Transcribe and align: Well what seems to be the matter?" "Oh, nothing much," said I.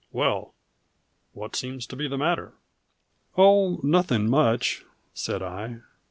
Well 0.11 0.55
what 1.33 1.55
seems 1.55 1.85
to 1.85 1.95
be 1.95 2.07
the 2.07 2.17
matter?" 2.17 2.55
"Oh, 3.37 3.79
nothing 3.83 4.27
much," 4.27 4.83
said 5.13 5.43
I. 5.43 5.81